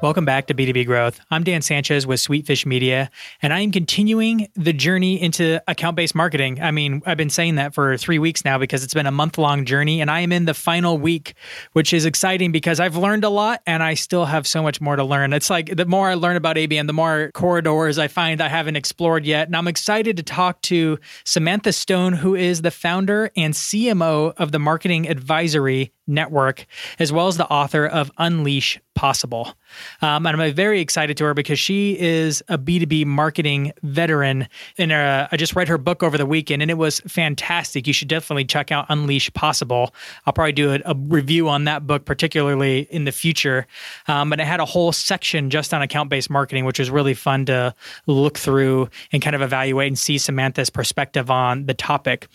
[0.00, 1.18] Welcome back to B2B Growth.
[1.28, 3.10] I'm Dan Sanchez with Sweetfish Media,
[3.42, 6.62] and I am continuing the journey into account based marketing.
[6.62, 9.38] I mean, I've been saying that for three weeks now because it's been a month
[9.38, 11.34] long journey, and I am in the final week,
[11.72, 14.94] which is exciting because I've learned a lot and I still have so much more
[14.94, 15.32] to learn.
[15.32, 18.76] It's like the more I learn about ABM, the more corridors I find I haven't
[18.76, 19.48] explored yet.
[19.48, 24.52] And I'm excited to talk to Samantha Stone, who is the founder and CMO of
[24.52, 26.66] the Marketing Advisory Network,
[26.98, 29.54] as well as the author of Unleash Possible.
[30.02, 34.48] Um, and I'm very excited to her because she is a B2B marketing veteran.
[34.76, 37.86] And uh, I just read her book over the weekend and it was fantastic.
[37.86, 39.94] You should definitely check out Unleash Possible.
[40.26, 43.68] I'll probably do a, a review on that book, particularly in the future.
[44.08, 47.14] Um, but it had a whole section just on account based marketing, which was really
[47.14, 47.74] fun to
[48.08, 52.26] look through and kind of evaluate and see Samantha's perspective on the topic.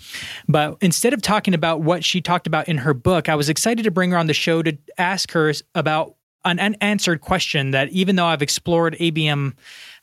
[0.47, 3.62] But instead of talking about what she talked about in her book, I was excited
[3.63, 8.15] to bring her on the show to ask her about an unanswered question that even
[8.15, 9.53] though I've explored ABM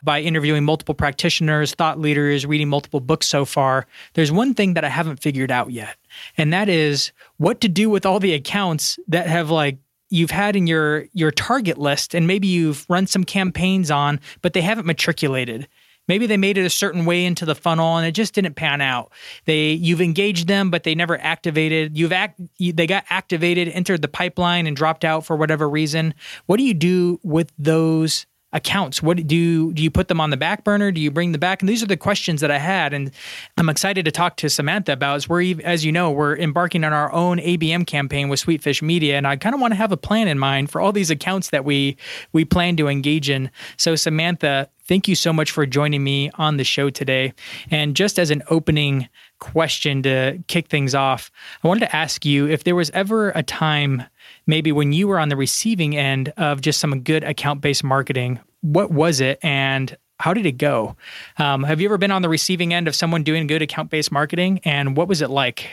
[0.02, 4.84] by interviewing multiple practitioners, thought leaders, reading multiple books so far, there's one thing that
[4.84, 5.96] I haven't figured out yet.
[6.38, 10.56] And that is what to do with all the accounts that have like you've had
[10.56, 14.86] in your your target list and maybe you've run some campaigns on but they haven't
[14.86, 15.68] matriculated
[16.10, 18.80] Maybe they made it a certain way into the funnel and it just didn't pan
[18.80, 19.12] out.
[19.44, 21.96] They you've engaged them but they never activated.
[21.96, 26.14] You've act they got activated, entered the pipeline and dropped out for whatever reason.
[26.46, 29.02] What do you do with those accounts?
[29.02, 30.90] What do you, do you put them on the back burner?
[30.90, 31.62] Do you bring them back?
[31.62, 33.10] And these are the questions that I had, and
[33.56, 35.16] I'm excited to talk to Samantha about.
[35.16, 39.16] As we're as you know, we're embarking on our own ABM campaign with Sweetfish Media,
[39.16, 41.50] and I kind of want to have a plan in mind for all these accounts
[41.50, 41.96] that we
[42.32, 43.50] we plan to engage in.
[43.76, 47.32] So Samantha, thank you so much for joining me on the show today.
[47.70, 49.08] And just as an opening
[49.38, 51.30] question to kick things off,
[51.62, 54.02] I wanted to ask you if there was ever a time
[54.46, 58.40] maybe when you were on the receiving end of just some good account based marketing,
[58.62, 60.96] what was it and how did it go?
[61.38, 64.12] Um, have you ever been on the receiving end of someone doing good account based
[64.12, 65.68] marketing and what was it like?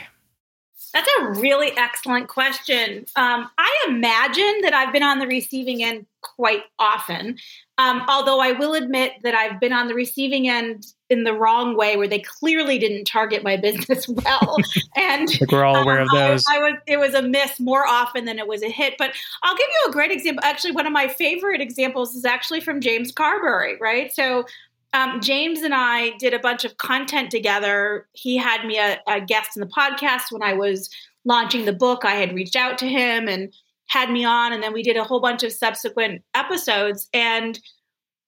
[0.98, 3.06] That's a really excellent question.
[3.14, 7.38] Um, I imagine that I've been on the receiving end quite often.
[7.78, 11.76] Um, although I will admit that I've been on the receiving end in the wrong
[11.76, 14.56] way, where they clearly didn't target my business well,
[14.96, 16.42] and we're all aware of those.
[16.50, 18.94] I, I, was it was a miss more often than it was a hit.
[18.98, 19.12] But
[19.44, 20.42] I'll give you a great example.
[20.44, 23.78] Actually, one of my favorite examples is actually from James Carbary.
[23.80, 24.46] Right, so
[24.92, 28.06] um, James and I did a bunch of content together.
[28.12, 30.88] He had me a, a guest in the podcast when I was
[31.24, 32.04] launching the book.
[32.04, 33.52] I had reached out to him and
[33.88, 37.58] had me on and then we did a whole bunch of subsequent episodes and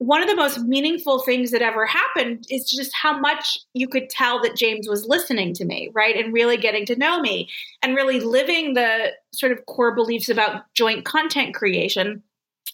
[0.01, 4.09] one of the most meaningful things that ever happened is just how much you could
[4.09, 6.17] tell that James was listening to me, right?
[6.17, 7.51] And really getting to know me
[7.83, 12.23] and really living the sort of core beliefs about joint content creation.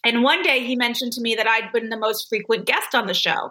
[0.06, 3.09] And one day he mentioned to me that I'd been the most frequent guest on
[3.09, 3.50] the show.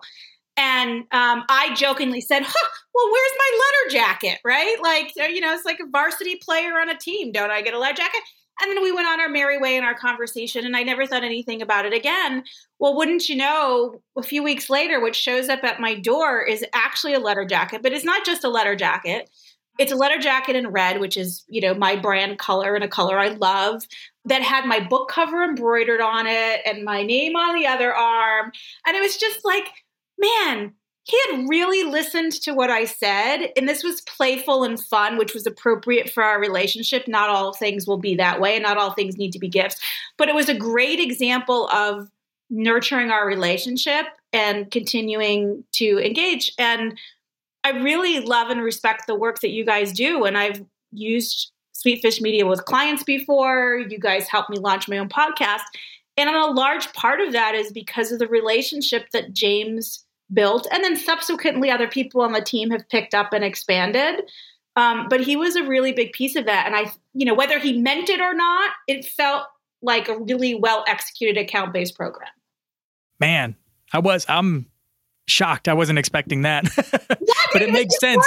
[0.55, 4.77] And um, I jokingly said, huh, well, where's my letter jacket, right?
[4.81, 7.33] Like, you know, it's like a varsity player on a team.
[7.33, 8.21] Don't I get a letter jacket?
[8.61, 11.25] And then we went on our merry way in our conversation, and I never thought
[11.25, 12.45] anything about it again.
[12.79, 16.63] Well, wouldn't you know, a few weeks later, what shows up at my door is
[16.73, 19.29] actually a letter jacket, but it's not just a letter jacket.
[19.77, 22.87] It's a letter jacket in red, which is, you know, my brand color and a
[22.87, 23.83] color I love,
[24.25, 28.51] that had my book cover embroidered on it and my name on the other arm.
[28.85, 29.67] And it was just like,
[30.17, 35.17] man, he had really listened to what I said, and this was playful and fun,
[35.17, 37.07] which was appropriate for our relationship.
[37.07, 39.79] Not all things will be that way, and not all things need to be gifts,
[40.17, 42.09] but it was a great example of
[42.49, 46.51] nurturing our relationship and continuing to engage.
[46.57, 46.97] And
[47.63, 51.51] I really love and respect the work that you guys do, and I've used
[51.85, 53.78] Sweetfish Media with clients before.
[53.90, 55.61] You guys helped me launch my own podcast.
[56.17, 60.84] And a large part of that is because of the relationship that James built, and
[60.84, 64.23] then subsequently other people on the team have picked up and expanded.
[64.76, 67.59] Um, but he was a really big piece of that, and I, you know, whether
[67.59, 69.46] he meant it or not, it felt
[69.81, 72.29] like a really well executed account based program.
[73.20, 73.55] Man,
[73.93, 74.67] I was I'm
[75.27, 75.67] shocked.
[75.67, 76.66] I wasn't expecting that,
[77.53, 78.25] but it makes sense.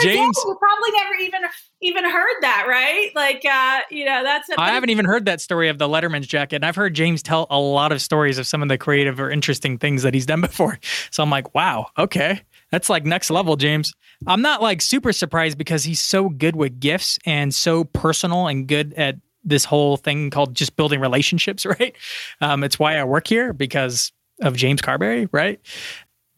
[0.00, 1.40] James you probably never even
[1.80, 3.10] even heard that, right?
[3.14, 4.48] Like, uh, you know, that's.
[4.56, 6.56] I haven't even heard that story of the Letterman's jacket.
[6.56, 9.30] And I've heard James tell a lot of stories of some of the creative or
[9.30, 10.78] interesting things that he's done before.
[11.10, 12.40] So I'm like, wow, okay,
[12.70, 13.92] that's like next level, James.
[14.26, 18.66] I'm not like super surprised because he's so good with gifts and so personal and
[18.66, 21.94] good at this whole thing called just building relationships, right?
[22.40, 25.60] Um, it's why I work here because of James Carbary, right?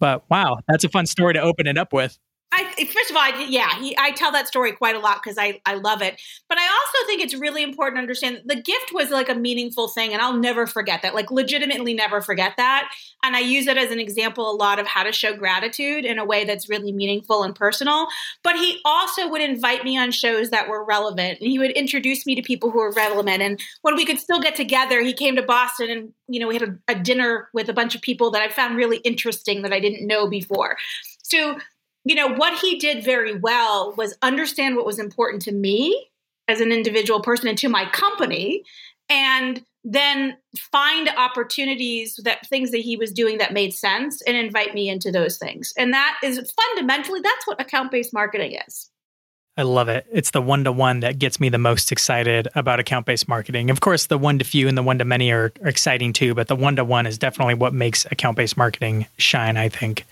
[0.00, 2.19] But wow, that's a fun story to open it up with.
[2.52, 5.23] I, eh, first of all, I, yeah, he, I tell that story quite a lot
[5.23, 6.20] because I, I love it.
[6.49, 9.88] But I also think it's really important to understand the gift was like a meaningful
[9.88, 11.14] thing, and I'll never forget that.
[11.14, 12.91] Like, legitimately, never forget that.
[13.23, 16.19] And I use it as an example a lot of how to show gratitude in
[16.19, 18.08] a way that's really meaningful and personal.
[18.43, 22.26] But he also would invite me on shows that were relevant, and he would introduce
[22.26, 23.43] me to people who were relevant.
[23.43, 26.55] And when we could still get together, he came to Boston, and you know, we
[26.55, 29.73] had a, a dinner with a bunch of people that I found really interesting that
[29.73, 30.76] I didn't know before.
[31.23, 31.58] So
[32.05, 36.08] you know, what he did very well was understand what was important to me
[36.49, 38.64] as an individual person and to my company,
[39.08, 44.75] and then find opportunities that things that he was doing that made sense and invite
[44.75, 45.73] me into those things.
[45.79, 48.91] And that is fundamentally that's what account based marketing is.
[49.56, 50.06] I love it.
[50.11, 53.69] It's the one to one that gets me the most excited about account based marketing.
[53.69, 56.35] Of course, the one to few and the one to many are, are exciting too,
[56.35, 60.06] but the one to one is definitely what makes account based marketing shine, I think.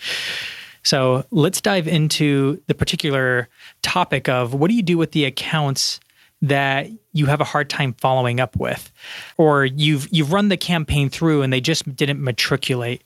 [0.88, 3.50] So let's dive into the particular
[3.82, 6.00] topic of what do you do with the accounts
[6.40, 8.90] that you have a hard time following up with?
[9.37, 13.05] Or you've you've run the campaign through and they just didn't matriculate.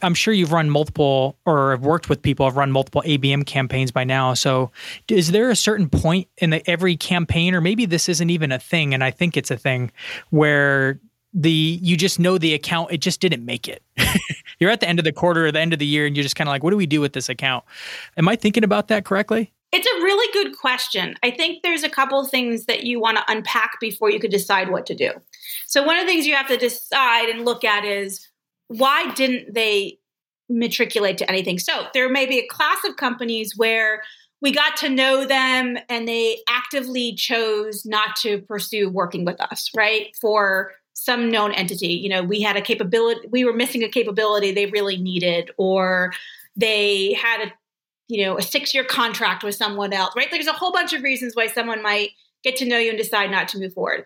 [0.00, 3.90] I'm sure you've run multiple or have worked with people have run multiple abm campaigns
[3.90, 4.32] by now.
[4.32, 4.70] So
[5.08, 7.54] is there a certain point in the, every campaign?
[7.54, 9.92] Or maybe this isn't even a thing and i think it's a thing
[10.30, 10.98] where
[11.34, 13.82] the you just know the account it just didn't make it.
[14.58, 16.22] You're at the end of the quarter or the end of the year and you're
[16.24, 17.64] just kind of like what do we do with this account?
[18.16, 19.52] Am i thinking about that correctly?
[19.70, 21.14] It's a really good question.
[21.22, 24.70] I think there's a couple things that you want to unpack before you could decide
[24.70, 25.12] what to do.
[25.66, 28.26] So one of the things you have to decide and look at is
[28.68, 29.98] why didn't they
[30.48, 31.58] matriculate to anything?
[31.58, 34.02] So there may be a class of companies where
[34.40, 39.70] we got to know them and they actively chose not to pursue working with us,
[39.76, 40.16] right?
[40.20, 40.72] For
[41.08, 41.94] some known entity.
[41.94, 46.12] You know, we had a capability, we were missing a capability they really needed, or
[46.54, 47.52] they had a,
[48.08, 50.28] you know, a six year contract with someone else, right?
[50.30, 52.10] There's a whole bunch of reasons why someone might
[52.44, 54.04] get to know you and decide not to move forward.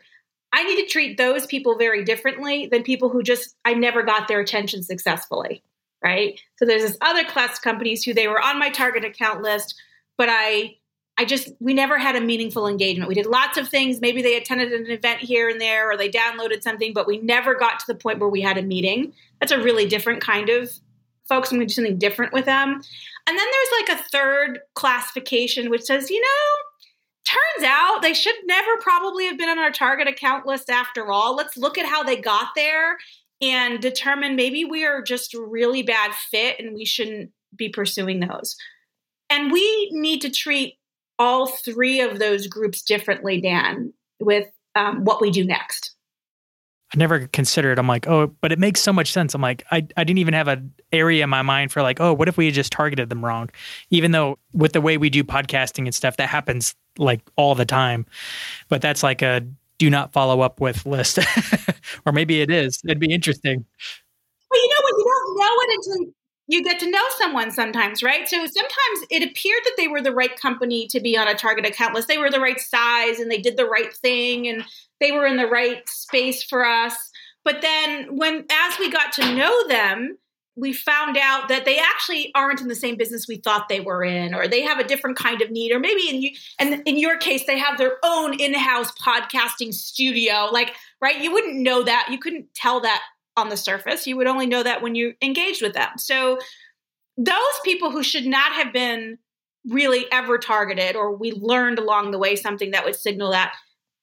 [0.52, 4.28] I need to treat those people very differently than people who just, I never got
[4.28, 5.64] their attention successfully,
[6.04, 6.38] right?
[6.56, 9.75] So there's this other class of companies who they were on my target account list,
[10.16, 10.76] but I
[11.23, 13.09] I just, we never had a meaningful engagement.
[13.09, 14.01] We did lots of things.
[14.01, 17.55] Maybe they attended an event here and there or they downloaded something, but we never
[17.55, 19.13] got to the point where we had a meeting.
[19.39, 20.69] That's a really different kind of
[21.29, 21.53] folks.
[21.53, 22.73] I'm going to do something different with them.
[22.73, 26.59] And then there's like a third classification, which says, you know,
[27.25, 31.37] turns out they should never probably have been on our target account list after all.
[31.37, 32.99] Let's look at how they got there
[33.41, 38.57] and determine maybe we are just really bad fit and we shouldn't be pursuing those.
[39.31, 40.79] And we need to treat
[41.23, 45.95] all three of those groups differently, Dan, with um, what we do next.
[46.93, 47.79] I never considered.
[47.79, 49.33] I'm like, oh, but it makes so much sense.
[49.33, 52.13] I'm like, I, I didn't even have an area in my mind for like, oh,
[52.13, 53.51] what if we just targeted them wrong?
[53.91, 57.65] Even though with the way we do podcasting and stuff, that happens like all the
[57.65, 58.05] time.
[58.69, 59.47] But that's like a
[59.79, 61.21] do not follow up with list.
[62.05, 62.83] or maybe it is.
[62.85, 63.64] It'd be interesting.
[64.50, 64.99] Well, you know what?
[64.99, 66.12] You don't know it until
[66.49, 68.28] you get to know someone sometimes, right?
[68.28, 71.66] So sometimes it appeared that they were the right company to be on a target
[71.66, 72.08] account list.
[72.08, 74.64] They were the right size and they did the right thing and
[75.00, 76.94] they were in the right space for us.
[77.44, 80.18] But then when as we got to know them,
[80.54, 84.04] we found out that they actually aren't in the same business we thought they were
[84.04, 86.99] in or they have a different kind of need or maybe in you and in
[86.99, 92.06] your case they have their own in-house podcasting studio like right you wouldn't know that
[92.11, 93.00] you couldn't tell that
[93.37, 94.07] on the surface.
[94.07, 95.91] You would only know that when you engaged with them.
[95.97, 96.39] So
[97.17, 99.19] those people who should not have been
[99.69, 103.55] really ever targeted, or we learned along the way something that would signal that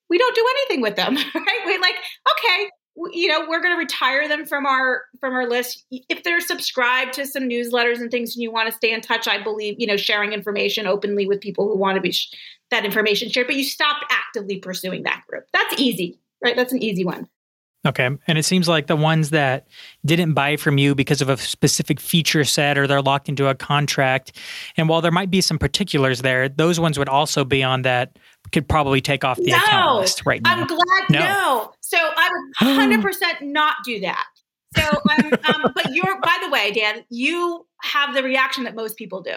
[0.09, 1.59] we don't do anything with them, right?
[1.65, 1.95] We like,
[2.31, 2.69] okay,
[3.13, 5.85] you know, we're going to retire them from our from our list.
[5.91, 9.27] If they're subscribed to some newsletters and things, and you want to stay in touch,
[9.27, 12.33] I believe, you know, sharing information openly with people who want to be sh-
[12.71, 13.47] that information shared.
[13.47, 15.45] But you stopped actively pursuing that group.
[15.53, 16.55] That's easy, right?
[16.55, 17.27] That's an easy one.
[17.87, 18.09] Okay.
[18.27, 19.67] And it seems like the ones that
[20.05, 23.55] didn't buy from you because of a specific feature set or they're locked into a
[23.55, 24.37] contract.
[24.75, 28.19] And while there might be some particulars there, those ones would also be on that
[28.51, 30.55] could probably take off the no, account list right now.
[30.55, 31.19] I'm glad no.
[31.19, 31.71] no.
[31.79, 34.25] So I would 100% not do that.
[34.75, 38.97] So, um, um, but you're, by the way, Dan, you have the reaction that most
[38.97, 39.35] people do.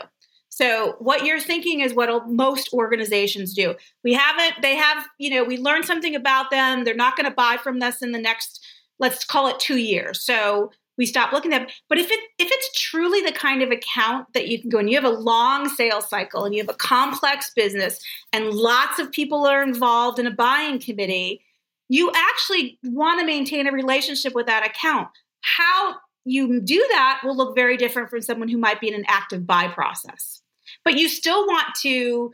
[0.62, 3.74] So, what you're thinking is what most organizations do.
[4.04, 6.84] We haven't, they have, you know, we learned something about them.
[6.84, 8.64] They're not going to buy from us in the next,
[9.00, 10.22] let's call it two years.
[10.22, 11.68] So, we stop looking at them.
[11.88, 14.88] But if it if it's truly the kind of account that you can go and
[14.88, 17.98] you have a long sales cycle and you have a complex business
[18.32, 21.42] and lots of people are involved in a buying committee,
[21.88, 25.08] you actually want to maintain a relationship with that account.
[25.40, 29.06] How you do that will look very different from someone who might be in an
[29.08, 30.41] active buy process.
[30.84, 32.32] But you still want to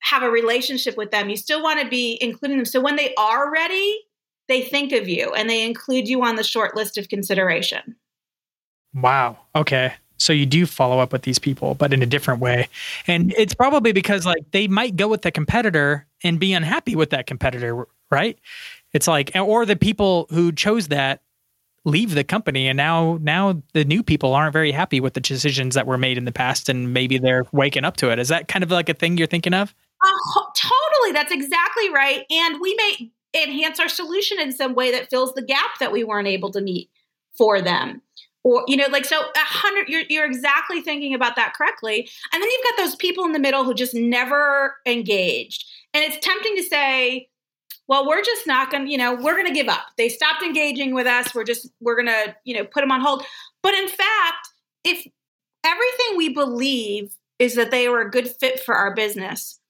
[0.00, 1.28] have a relationship with them.
[1.28, 2.66] You still want to be including them.
[2.66, 3.98] So when they are ready,
[4.48, 7.96] they think of you and they include you on the short list of consideration.
[8.94, 9.38] Wow.
[9.54, 9.94] Okay.
[10.18, 12.68] So you do follow up with these people, but in a different way.
[13.06, 17.10] And it's probably because like they might go with the competitor and be unhappy with
[17.10, 18.38] that competitor, right?
[18.92, 21.20] It's like or the people who chose that
[21.88, 25.74] leave the company and now now the new people aren't very happy with the decisions
[25.74, 28.18] that were made in the past and maybe they're waking up to it.
[28.18, 29.74] Is that kind of like a thing you're thinking of?
[30.04, 31.12] Uh, totally.
[31.12, 32.24] That's exactly right.
[32.30, 33.10] And we may
[33.42, 36.60] enhance our solution in some way that fills the gap that we weren't able to
[36.60, 36.90] meet
[37.36, 38.02] for them
[38.42, 42.42] or you know like so a hundred you're, you're exactly thinking about that correctly and
[42.42, 45.64] then you've got those people in the middle who just never engaged
[45.94, 47.28] and it's tempting to say
[47.88, 49.86] well we're just not going to you know we're going to give up.
[49.96, 51.34] They stopped engaging with us.
[51.34, 53.24] We're just we're going to you know put them on hold.
[53.62, 54.48] But in fact
[54.84, 55.06] if
[55.64, 59.60] everything we believe is that they were a good fit for our business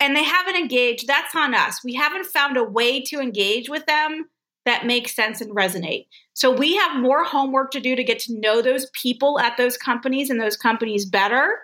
[0.00, 1.82] and they haven't engaged that's on us.
[1.84, 4.28] We haven't found a way to engage with them
[4.68, 6.06] that makes sense and resonate.
[6.34, 9.78] So we have more homework to do to get to know those people at those
[9.78, 11.60] companies and those companies better.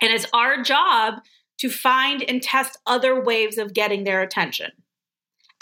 [0.00, 1.14] And it's our job
[1.58, 4.70] to find and test other ways of getting their attention.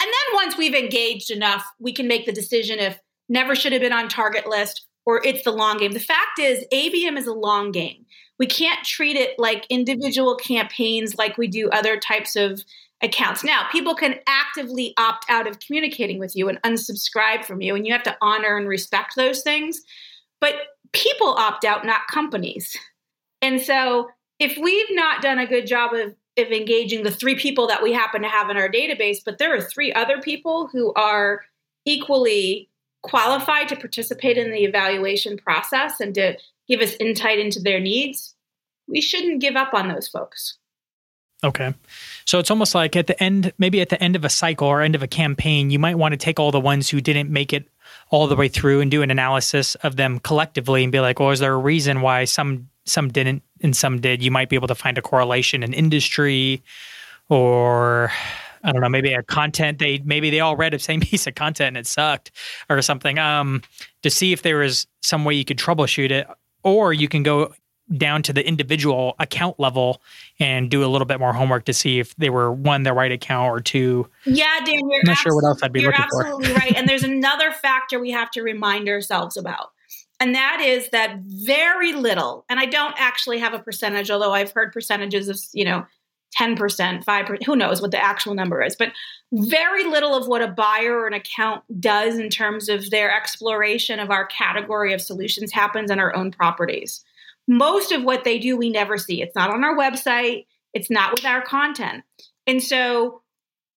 [0.03, 3.81] And then once we've engaged enough, we can make the decision if never should have
[3.81, 5.93] been on target list or it's the long game.
[5.93, 8.05] The fact is, ABM is a long game.
[8.37, 12.61] We can't treat it like individual campaigns like we do other types of
[13.01, 13.45] accounts.
[13.45, 17.87] Now, people can actively opt out of communicating with you and unsubscribe from you, and
[17.87, 19.81] you have to honor and respect those things.
[20.41, 20.55] But
[20.91, 22.75] people opt out, not companies.
[23.41, 27.67] And so, if we've not done a good job of, of engaging the three people
[27.67, 30.93] that we happen to have in our database, but there are three other people who
[30.93, 31.41] are
[31.85, 32.69] equally
[33.01, 36.37] qualified to participate in the evaluation process and to
[36.67, 38.33] give us insight into their needs,
[38.87, 40.57] we shouldn't give up on those folks.
[41.43, 41.73] Okay.
[42.25, 44.81] So it's almost like at the end, maybe at the end of a cycle or
[44.81, 47.51] end of a campaign, you might want to take all the ones who didn't make
[47.51, 47.67] it
[48.09, 51.31] all the way through and do an analysis of them collectively and be like, well,
[51.31, 54.23] is there a reason why some some didn't and some did?
[54.23, 56.63] You might be able to find a correlation in industry
[57.29, 58.11] or
[58.63, 61.35] I don't know, maybe a content they maybe they all read the same piece of
[61.35, 62.31] content and it sucked
[62.69, 63.19] or something.
[63.19, 63.61] Um,
[64.01, 66.27] to see if there was some way you could troubleshoot it,
[66.63, 67.53] or you can go
[67.97, 70.01] down to the individual account level
[70.39, 73.11] and do a little bit more homework to see if they were one the right
[73.11, 74.09] account or two.
[74.25, 76.53] Yeah, Dan, you're I'm not sure what else I'd be you're looking absolutely for.
[76.53, 76.75] right.
[76.75, 79.71] And there's another factor we have to remind ourselves about.
[80.19, 84.51] And that is that very little, and I don't actually have a percentage, although I've
[84.51, 85.85] heard percentages of, you know,
[86.39, 86.57] 10%,
[87.03, 88.91] 5%, who knows what the actual number is, but
[89.33, 93.99] very little of what a buyer or an account does in terms of their exploration
[93.99, 97.03] of our category of solutions happens on our own properties
[97.47, 99.21] most of what they do we never see.
[99.21, 102.03] It's not on our website, it's not with our content.
[102.47, 103.21] And so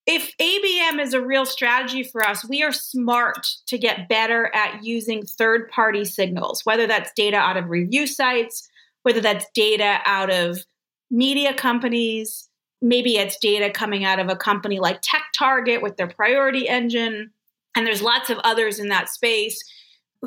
[0.07, 4.85] if ABM is a real strategy for us, we are smart to get better at
[4.85, 8.69] using third party signals, whether that's data out of review sites,
[9.03, 10.65] whether that's data out of
[11.11, 12.49] media companies,
[12.81, 17.31] maybe it's data coming out of a company like Tech Target with their priority engine.
[17.75, 19.63] And there's lots of others in that space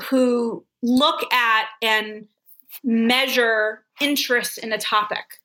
[0.09, 2.27] who look at and
[2.83, 5.39] measure interest in a topic,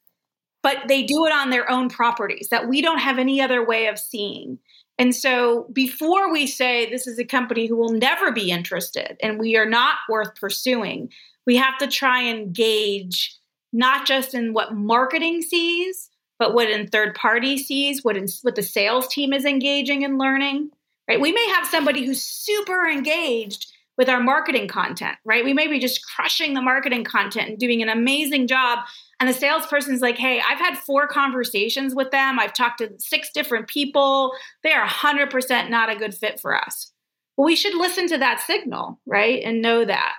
[0.64, 3.86] but they do it on their own properties that we don't have any other way
[3.86, 4.58] of seeing.
[4.98, 9.38] And so before we say this is a company who will never be interested and
[9.38, 11.10] we are not worth pursuing,
[11.46, 13.36] we have to try and gauge
[13.74, 18.54] not just in what marketing sees, but what in third party sees, what in, what
[18.54, 20.70] the sales team is engaging and learning.
[21.06, 21.20] Right?
[21.20, 23.66] We may have somebody who's super engaged
[23.98, 25.44] with our marketing content, right?
[25.44, 28.80] We may be just crushing the marketing content and doing an amazing job.
[29.20, 32.38] And the salesperson's like, hey, I've had four conversations with them.
[32.38, 34.32] I've talked to six different people.
[34.62, 36.92] They are 100% not a good fit for us.
[37.36, 39.42] Well, we should listen to that signal, right?
[39.42, 40.14] And know that.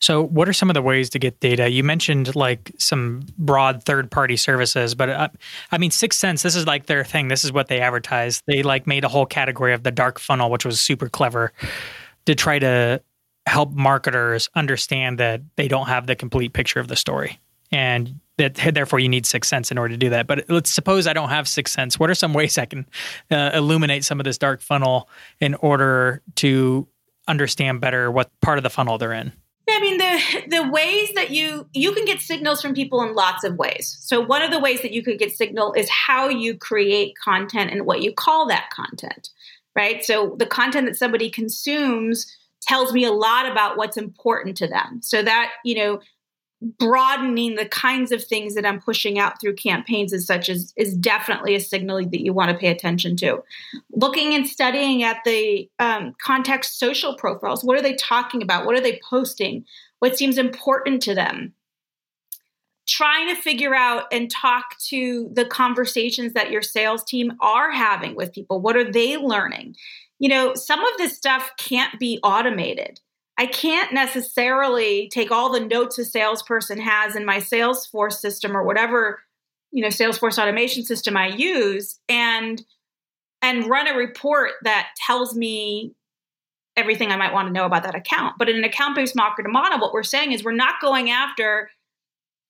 [0.00, 1.68] So, what are some of the ways to get data?
[1.68, 5.28] You mentioned like some broad third party services, but uh,
[5.72, 7.26] I mean, 6sense, this is like their thing.
[7.26, 8.40] This is what they advertise.
[8.46, 11.52] They like made a whole category of the dark funnel, which was super clever
[12.26, 13.02] to try to
[13.46, 17.40] help marketers understand that they don't have the complete picture of the story
[17.70, 21.12] and that therefore you need 6sense in order to do that but let's suppose i
[21.12, 22.86] don't have 6sense what are some ways i can
[23.30, 25.08] uh, illuminate some of this dark funnel
[25.40, 26.86] in order to
[27.26, 29.32] understand better what part of the funnel they're in
[29.70, 33.44] I mean the the ways that you you can get signals from people in lots
[33.44, 33.98] of ways.
[34.00, 37.70] So one of the ways that you could get signal is how you create content
[37.70, 39.28] and what you call that content,
[39.76, 40.02] right?
[40.02, 42.26] So the content that somebody consumes
[42.62, 45.00] tells me a lot about what's important to them.
[45.02, 46.00] So that, you know,
[46.60, 50.94] broadening the kinds of things that I'm pushing out through campaigns as such is, is
[50.94, 53.42] definitely a signal that you want to pay attention to.
[53.92, 57.62] Looking and studying at the um, context social profiles.
[57.62, 58.66] What are they talking about?
[58.66, 59.64] What are they posting?
[60.00, 61.54] What seems important to them?
[62.88, 68.16] Trying to figure out and talk to the conversations that your sales team are having
[68.16, 68.60] with people.
[68.60, 69.76] What are they learning?
[70.18, 73.00] You know, some of this stuff can't be automated
[73.38, 78.64] I can't necessarily take all the notes a salesperson has in my Salesforce system or
[78.64, 79.20] whatever,
[79.70, 82.62] you know, Salesforce automation system I use and
[83.40, 85.94] and run a report that tells me
[86.76, 88.34] everything I might want to know about that account.
[88.36, 91.70] But in an account-based marketing model, what we're saying is we're not going after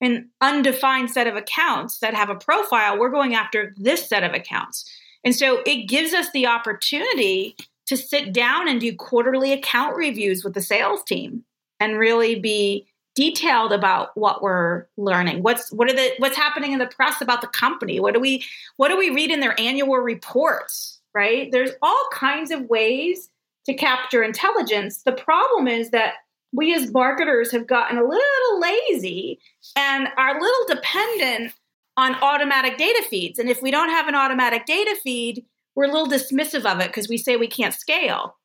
[0.00, 2.99] an undefined set of accounts that have a profile.
[2.99, 4.90] We're going after this set of accounts.
[5.25, 7.57] And so it gives us the opportunity
[7.88, 11.45] to sit down and do quarterly account reviews with the sales team
[11.80, 15.42] and really be detailed about what we're learning.
[15.42, 17.99] What's what are the what's happening in the press about the company?
[17.99, 18.45] What do we
[18.76, 21.50] what do we read in their annual reports right?
[21.50, 23.28] There's all kinds of ways
[23.66, 25.02] to capture intelligence.
[25.02, 26.14] The problem is that
[26.52, 29.38] we as marketers have gotten a little lazy
[29.76, 31.52] and are a little dependent
[31.97, 33.38] on automatic data feeds.
[33.38, 35.45] And if we don't have an automatic data feed
[35.78, 38.37] we're a little dismissive of it because we say we can't scale.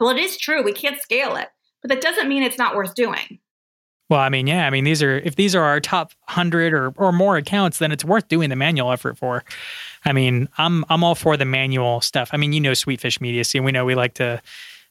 [0.00, 1.46] Well, it is true, we can't scale it,
[1.82, 3.38] but that doesn't mean it's not worth doing.
[4.08, 6.92] Well, I mean, yeah, I mean, these are if these are our top hundred or
[6.96, 9.44] or more accounts, then it's worth doing the manual effort for.
[10.04, 12.30] I mean, I'm I'm all for the manual stuff.
[12.32, 14.42] I mean, you know, Sweetfish Media, see, we know we like to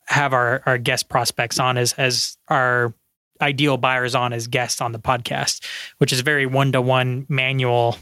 [0.06, 2.94] have our our guest prospects on as as our
[3.42, 5.66] ideal buyers on as guests on the podcast,
[5.98, 7.98] which is very one to one manual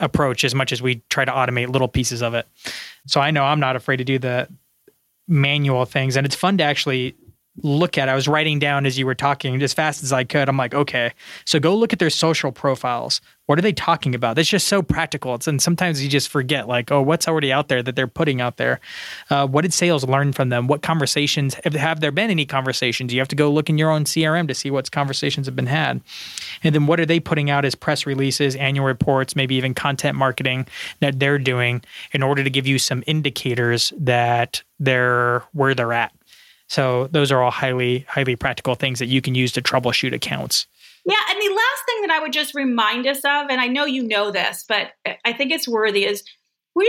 [0.00, 2.48] approach as much as we try to automate little pieces of it.
[3.06, 4.48] So I know I'm not afraid to do the
[5.28, 7.14] manual things and it's fun to actually
[7.62, 8.08] look at.
[8.08, 10.48] I was writing down as you were talking as fast as I could.
[10.48, 11.12] I'm like, okay,
[11.44, 13.20] so go look at their social profiles.
[13.46, 14.36] What are they talking about?
[14.36, 15.34] That's just so practical.
[15.34, 18.40] It's, and sometimes you just forget, like, oh, what's already out there that they're putting
[18.40, 18.78] out there?
[19.28, 20.68] Uh, what did sales learn from them?
[20.68, 23.12] What conversations have, have there been any conversations?
[23.12, 25.66] You have to go look in your own CRM to see what conversations have been
[25.66, 26.00] had.
[26.62, 30.16] And then what are they putting out as press releases, annual reports, maybe even content
[30.16, 30.68] marketing
[31.00, 36.12] that they're doing in order to give you some indicators that they're where they're at
[36.70, 40.68] so those are all highly, highly practical things that you can use to troubleshoot accounts.
[41.04, 43.86] Yeah, and the last thing that I would just remind us of, and I know
[43.86, 44.92] you know this, but
[45.24, 46.22] I think it's worthy, is
[46.76, 46.88] we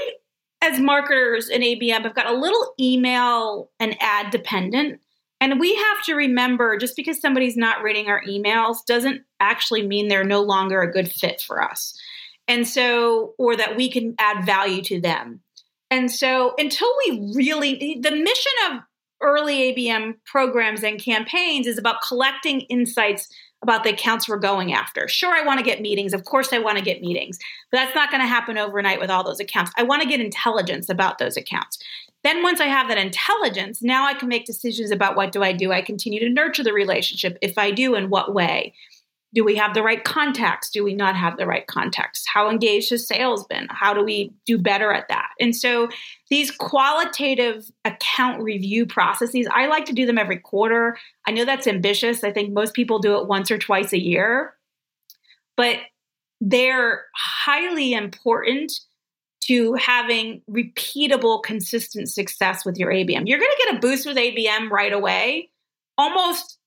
[0.61, 5.01] as marketers in ABM have got a little email and ad dependent.
[5.39, 10.09] And we have to remember just because somebody's not reading our emails doesn't actually mean
[10.09, 11.99] they're no longer a good fit for us.
[12.47, 15.41] And so, or that we can add value to them.
[15.89, 18.81] And so, until we really, the mission of
[19.21, 23.27] early ABM programs and campaigns is about collecting insights
[23.63, 25.07] about the accounts we're going after.
[25.07, 26.13] Sure, I want to get meetings.
[26.13, 27.37] Of course, I want to get meetings,
[27.71, 29.71] but that's not going to happen overnight with all those accounts.
[29.77, 31.77] I want to get intelligence about those accounts.
[32.23, 35.53] Then, once I have that intelligence, now I can make decisions about what do I
[35.53, 35.71] do.
[35.71, 37.37] I continue to nurture the relationship.
[37.41, 38.73] If I do, in what way?
[39.33, 40.69] Do we have the right contacts?
[40.69, 42.25] Do we not have the right contacts?
[42.31, 43.67] How engaged has sales been?
[43.69, 45.29] How do we do better at that?
[45.39, 45.89] And so
[46.29, 50.97] these qualitative account review processes, I like to do them every quarter.
[51.27, 52.23] I know that's ambitious.
[52.23, 54.53] I think most people do it once or twice a year,
[55.55, 55.77] but
[56.41, 58.73] they're highly important
[59.41, 63.27] to having repeatable, consistent success with your ABM.
[63.27, 65.49] You're going to get a boost with ABM right away,
[65.97, 66.57] almost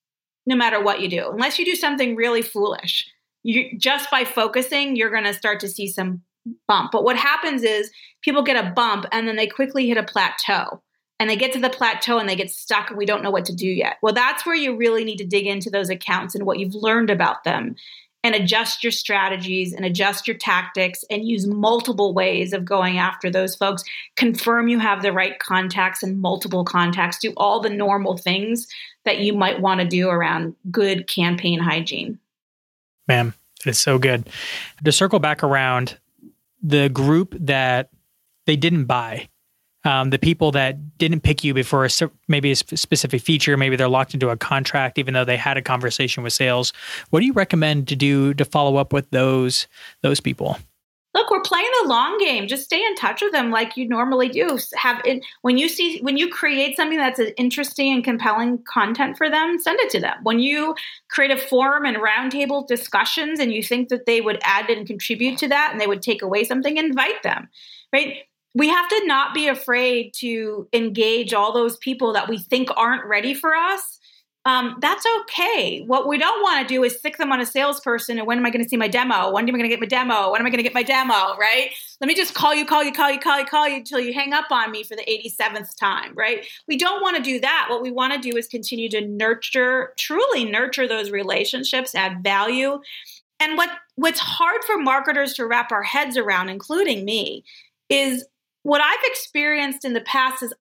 [0.46, 3.08] no matter what you do, unless you do something really foolish.
[3.42, 6.22] You just by focusing, you're going to start to see some
[6.66, 6.92] bump.
[6.92, 7.90] But what happens is
[8.22, 10.82] people get a bump and then they quickly hit a plateau.
[11.20, 13.44] And they get to the plateau and they get stuck and we don't know what
[13.44, 13.98] to do yet.
[14.02, 17.08] Well, that's where you really need to dig into those accounts and what you've learned
[17.08, 17.76] about them
[18.24, 23.30] and adjust your strategies and adjust your tactics and use multiple ways of going after
[23.30, 23.84] those folks.
[24.16, 27.18] Confirm you have the right contacts and multiple contacts.
[27.18, 28.66] Do all the normal things
[29.04, 32.18] that you might want to do around good campaign hygiene.
[33.06, 33.34] Man,
[33.66, 34.28] it's so good.
[34.82, 35.98] To circle back around
[36.62, 37.90] the group that
[38.46, 39.28] they didn't buy,
[39.84, 41.90] um, the people that didn't pick you before a,
[42.28, 45.62] maybe a specific feature, maybe they're locked into a contract, even though they had a
[45.62, 46.72] conversation with sales.
[47.10, 49.66] What do you recommend to do to follow up with those
[50.02, 50.58] those people?
[51.14, 54.28] look we're playing the long game just stay in touch with them like you normally
[54.28, 58.58] do have it when you see when you create something that's an interesting and compelling
[58.64, 60.74] content for them send it to them when you
[61.08, 65.38] create a forum and roundtable discussions and you think that they would add and contribute
[65.38, 67.48] to that and they would take away something invite them
[67.92, 72.68] right we have to not be afraid to engage all those people that we think
[72.76, 73.98] aren't ready for us
[74.46, 75.82] um, that's okay.
[75.86, 78.44] What we don't want to do is stick them on a salesperson and when am
[78.44, 79.30] I going to see my demo?
[79.30, 80.30] When am I going to get my demo?
[80.30, 81.34] When am I going to get my demo?
[81.38, 81.70] Right?
[82.00, 84.12] Let me just call you, call you, call you, call you, call you until you
[84.12, 86.46] hang up on me for the 87th time, right?
[86.68, 87.68] We don't want to do that.
[87.70, 92.80] What we want to do is continue to nurture, truly nurture those relationships, add value.
[93.40, 97.44] And what what's hard for marketers to wrap our heads around, including me,
[97.88, 98.26] is
[98.64, 100.52] what I've experienced in the past is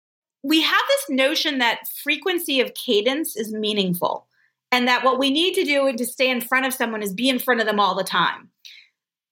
[0.43, 4.27] we have this notion that frequency of cadence is meaningful
[4.71, 7.29] and that what we need to do to stay in front of someone is be
[7.29, 8.49] in front of them all the time.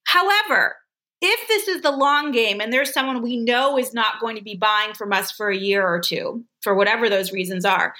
[0.04, 0.76] However,
[1.20, 4.42] if this is the long game and there's someone we know is not going to
[4.42, 7.94] be buying from us for a year or two, for whatever those reasons are,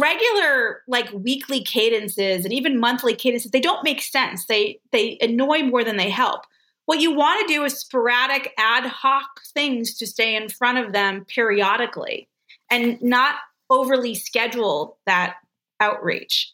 [0.00, 4.46] regular like weekly cadences and even monthly cadences, they don't make sense.
[4.46, 6.42] They they annoy more than they help.
[6.86, 10.92] What you want to do is sporadic ad hoc things to stay in front of
[10.92, 12.28] them periodically
[12.70, 13.36] and not
[13.70, 15.36] overly schedule that
[15.80, 16.52] outreach,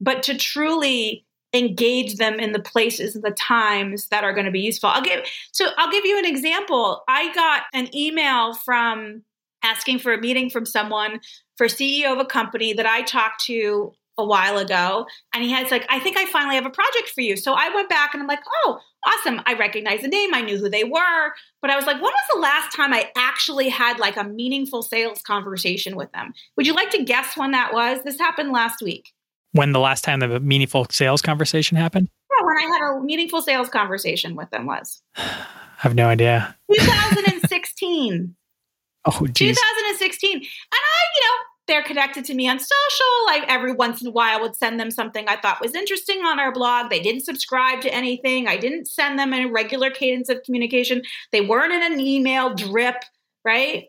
[0.00, 4.50] but to truly engage them in the places and the times that are going to
[4.50, 4.88] be useful.
[4.88, 7.02] I'll give so I'll give you an example.
[7.08, 9.22] I got an email from
[9.62, 11.20] asking for a meeting from someone
[11.56, 15.70] for CEO of a company that I talked to a while ago and he has
[15.70, 17.36] like i think i finally have a project for you.
[17.36, 19.40] So i went back and i'm like oh awesome.
[19.46, 20.32] I recognize the name.
[20.32, 21.32] I knew who they were.
[21.60, 24.82] But i was like when was the last time i actually had like a meaningful
[24.82, 26.32] sales conversation with them?
[26.56, 28.02] Would you like to guess when that was?
[28.04, 29.12] This happened last week.
[29.52, 32.08] When the last time the meaningful sales conversation happened?
[32.30, 35.02] Yeah when i had a meaningful sales conversation with them was.
[35.16, 36.56] I have no idea.
[36.72, 38.36] 2016
[39.06, 39.56] oh geez.
[39.56, 43.06] 2016 and i you know they're connected to me on social.
[43.28, 46.40] I every once in a while would send them something I thought was interesting on
[46.40, 46.90] our blog.
[46.90, 48.48] They didn't subscribe to anything.
[48.48, 51.02] I didn't send them a regular cadence of communication.
[51.30, 52.96] They weren't in an email drip,
[53.44, 53.84] right?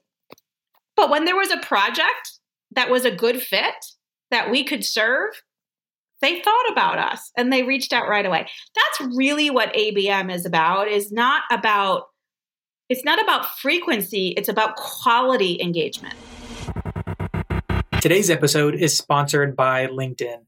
[0.95, 2.39] But when there was a project
[2.71, 3.73] that was a good fit
[4.29, 5.41] that we could serve,
[6.21, 8.47] they thought about us and they reached out right away.
[8.75, 12.03] That's really what ABM is about is not about
[12.89, 16.15] it's not about frequency, it's about quality engagement.
[18.03, 20.39] Today's episode is sponsored by LinkedIn.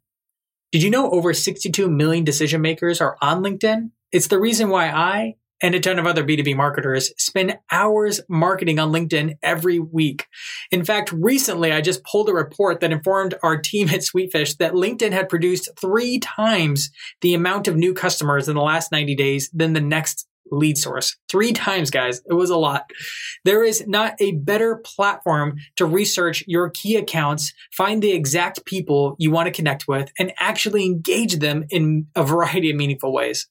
[0.74, 3.92] Did you know over 62 million decision makers are on LinkedIn?
[4.12, 8.78] It's the reason why I and a ton of other B2B marketers spend hours marketing
[8.78, 10.28] on LinkedIn every week.
[10.70, 14.74] In fact, recently I just pulled a report that informed our team at Sweetfish that
[14.74, 16.92] LinkedIn had produced three times
[17.22, 21.18] the amount of new customers in the last 90 days than the next lead source.
[21.30, 22.22] Three times, guys.
[22.30, 22.90] It was a lot.
[23.44, 29.16] There is not a better platform to research your key accounts, find the exact people
[29.18, 33.48] you want to connect with, and actually engage them in a variety of meaningful ways.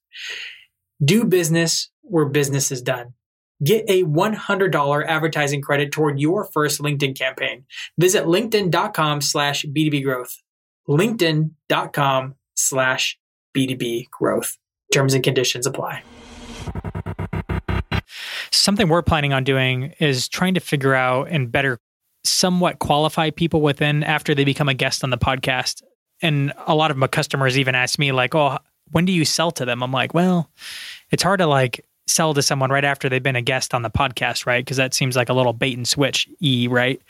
[1.05, 3.15] Do business where business is done.
[3.63, 7.65] Get a $100 advertising credit toward your first LinkedIn campaign.
[7.99, 10.37] Visit linkedin.com slash B2B growth.
[10.89, 13.19] LinkedIn.com slash
[13.57, 14.59] B2B growth.
[14.93, 16.03] Terms and conditions apply.
[18.51, 21.79] Something we're planning on doing is trying to figure out and better
[22.25, 25.83] somewhat qualify people within after they become a guest on the podcast.
[26.23, 28.59] And a lot of my customers even ask me, like, oh,
[28.93, 29.83] when do you sell to them?
[29.83, 30.51] I'm like, well,
[31.11, 33.91] it's hard to like sell to someone right after they've been a guest on the
[33.91, 34.65] podcast, right?
[34.65, 37.01] Because that seems like a little bait and switch e, right?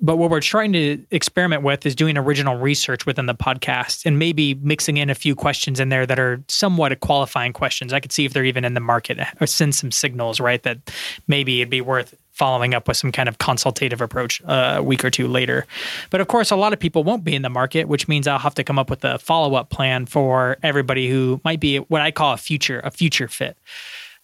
[0.00, 4.18] But what we're trying to experiment with is doing original research within the podcast and
[4.18, 7.92] maybe mixing in a few questions in there that are somewhat qualifying questions.
[7.92, 10.62] I could see if they're even in the market or send some signals, right?
[10.62, 10.78] That
[11.26, 15.04] maybe it'd be worth following up with some kind of consultative approach uh, a week
[15.04, 15.66] or two later.
[16.10, 18.38] But of course, a lot of people won't be in the market, which means I'll
[18.38, 22.00] have to come up with a follow up plan for everybody who might be what
[22.00, 23.56] I call a future, a future fit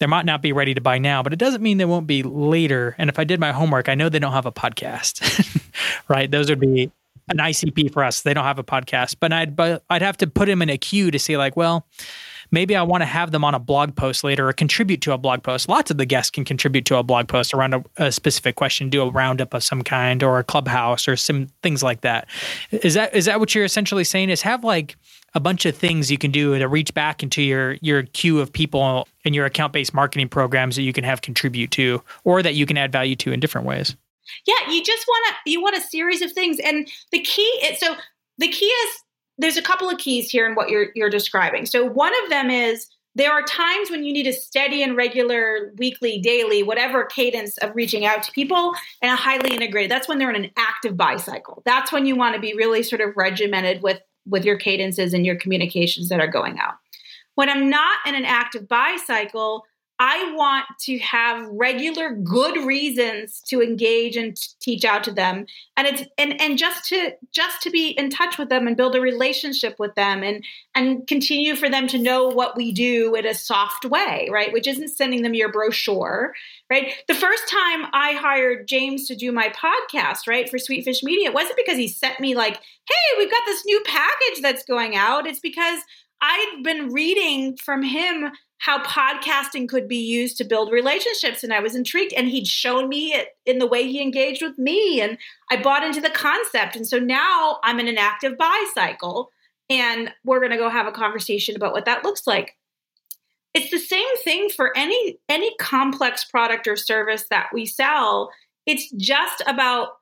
[0.00, 2.22] they might not be ready to buy now, but it doesn't mean they won't be
[2.22, 2.94] later.
[2.98, 5.22] And if I did my homework, I know they don't have a podcast,
[6.08, 6.30] right?
[6.30, 6.90] Those would be
[7.28, 8.22] an ICP for us.
[8.22, 10.78] They don't have a podcast, but I'd but I'd have to put them in a
[10.78, 11.86] queue to see like, well,
[12.50, 15.18] maybe I want to have them on a blog post later or contribute to a
[15.18, 15.68] blog post.
[15.68, 18.90] Lots of the guests can contribute to a blog post around a, a, specific question,
[18.90, 22.28] do a roundup of some kind or a clubhouse or some things like that.
[22.70, 24.30] Is that is that what you're essentially saying?
[24.30, 24.96] Is have like
[25.34, 28.52] a bunch of things you can do to reach back into your your queue of
[28.52, 32.54] people in your account based marketing programs that you can have contribute to or that
[32.54, 33.96] you can add value to in different ways.
[34.46, 37.78] Yeah, you just want to you want a series of things, and the key is
[37.78, 37.96] so
[38.38, 39.00] the key is
[39.38, 41.66] there's a couple of keys here in what you're you're describing.
[41.66, 45.72] So one of them is there are times when you need a steady and regular
[45.78, 49.90] weekly, daily, whatever cadence of reaching out to people and a highly integrated.
[49.90, 51.62] That's when they're in an active buy cycle.
[51.64, 55.26] That's when you want to be really sort of regimented with with your cadences and
[55.26, 56.74] your communications that are going out.
[57.34, 59.64] When I'm not in an active buy cycle,
[59.98, 65.86] I want to have regular good reasons to engage and teach out to them and
[65.86, 69.00] it's and and just to just to be in touch with them and build a
[69.00, 73.34] relationship with them and and continue for them to know what we do in a
[73.34, 74.52] soft way, right?
[74.52, 76.34] Which isn't sending them your brochure,
[76.68, 76.94] right?
[77.06, 81.34] The first time I hired James to do my podcast, right, for Sweetfish Media, it
[81.34, 85.26] wasn't because he sent me like, "Hey, we've got this new package that's going out."
[85.26, 85.80] It's because
[86.20, 91.60] I'd been reading from him how podcasting could be used to build relationships and I
[91.60, 95.18] was intrigued and he'd shown me it in the way he engaged with me and
[95.50, 99.30] I bought into the concept and so now I'm in an active buy cycle
[99.68, 102.56] and we're going to go have a conversation about what that looks like.
[103.54, 108.30] It's the same thing for any any complex product or service that we sell.
[108.66, 109.98] It's just about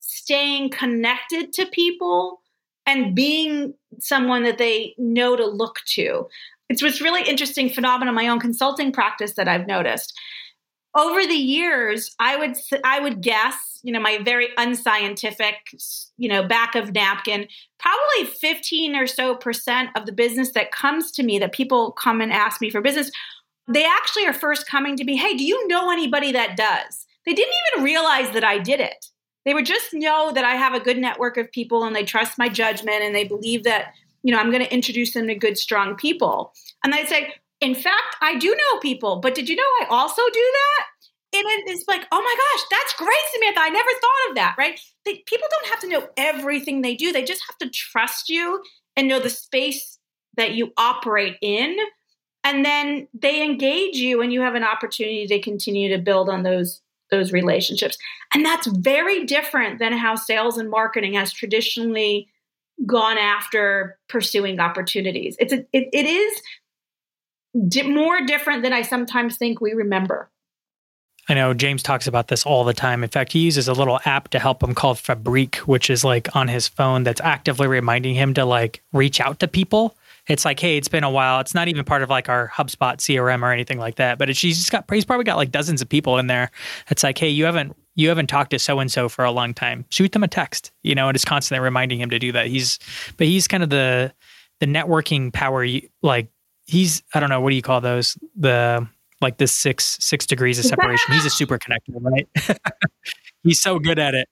[0.00, 2.40] staying connected to people
[2.86, 6.28] and being someone that they know to look to.
[6.72, 10.18] It's what's really interesting phenomenon in my own consulting practice that I've noticed.
[10.96, 15.56] Over the years, I would I would guess, you know, my very unscientific,
[16.16, 17.46] you know, back of napkin,
[17.78, 22.22] probably 15 or so percent of the business that comes to me that people come
[22.22, 23.10] and ask me for business,
[23.68, 27.34] they actually are first coming to me, "Hey, do you know anybody that does?" They
[27.34, 29.12] didn't even realize that I did it
[29.44, 32.38] they would just know that I have a good network of people and they trust
[32.38, 35.58] my judgment and they believe that, you know, I'm going to introduce them to good,
[35.58, 36.52] strong people.
[36.84, 40.22] And they'd say, in fact, I do know people, but did you know I also
[40.32, 40.86] do that?
[41.34, 43.60] And it's like, oh my gosh, that's great, Samantha.
[43.60, 44.78] I never thought of that, right?
[45.04, 47.12] They, people don't have to know everything they do.
[47.12, 48.62] They just have to trust you
[48.96, 49.98] and know the space
[50.36, 51.76] that you operate in.
[52.44, 56.42] And then they engage you and you have an opportunity to continue to build on
[56.42, 56.80] those
[57.10, 57.98] those relationships.
[58.34, 62.26] And that's very different than how sales and marketing has traditionally
[62.86, 65.36] gone after pursuing opportunities.
[65.38, 66.42] It's a, it, it is
[67.68, 70.30] di- more different than I sometimes think we remember.
[71.28, 73.04] I know James talks about this all the time.
[73.04, 76.34] In fact, he uses a little app to help him called Fabriq, which is like
[76.34, 79.96] on his phone that's actively reminding him to like reach out to people
[80.28, 81.40] it's like, hey, it's been a while.
[81.40, 84.18] It's not even part of like our HubSpot CRM or anything like that.
[84.18, 86.50] But it's, she's got he's probably got like dozens of people in there.
[86.88, 89.54] It's like, hey, you haven't you haven't talked to so and so for a long
[89.54, 89.84] time.
[89.90, 92.46] Shoot them a text, you know, and it's constantly reminding him to do that.
[92.46, 92.78] He's
[93.16, 94.12] but he's kind of the
[94.60, 95.66] the networking power.
[96.02, 96.28] Like
[96.66, 98.86] he's I don't know what do you call those the
[99.20, 101.14] like this six six degrees of separation.
[101.14, 102.28] he's a super connector, right?
[103.42, 104.28] he's so good at it.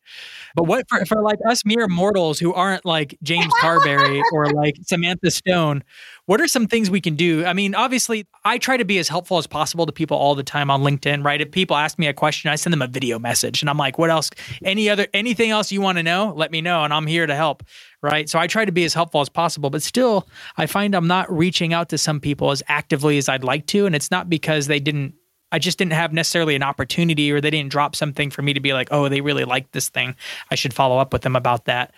[0.55, 4.77] But what for, for like us mere mortals who aren't like James Carbary or like
[4.83, 5.85] Samantha Stone,
[6.31, 7.45] what are some things we can do?
[7.45, 10.45] I mean, obviously, I try to be as helpful as possible to people all the
[10.45, 11.41] time on LinkedIn, right?
[11.41, 13.99] If people ask me a question, I send them a video message and I'm like,
[13.99, 14.31] what else?
[14.63, 16.33] Any other, anything else you want to know?
[16.37, 17.65] Let me know and I'm here to help,
[18.01, 18.31] right?
[18.31, 21.29] So I try to be as helpful as possible, but still, I find I'm not
[21.37, 23.87] reaching out to some people as actively as I'd like to.
[23.87, 25.15] And it's not because they didn't
[25.51, 28.61] I just didn't have necessarily an opportunity or they didn't drop something for me to
[28.61, 30.15] be like, oh, they really like this thing.
[30.49, 31.93] I should follow up with them about that.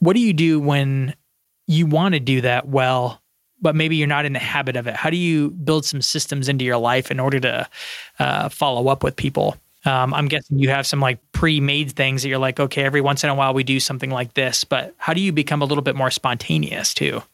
[0.00, 1.14] What do you do when
[1.68, 3.22] you want to do that well,
[3.66, 4.94] but maybe you're not in the habit of it?
[4.94, 7.68] How do you build some systems into your life in order to
[8.20, 9.56] uh, follow up with people?
[9.84, 13.24] Um, I'm guessing you have some like pre-made things that you're like, okay, every once
[13.24, 15.82] in a while we do something like this, but how do you become a little
[15.82, 17.24] bit more spontaneous too?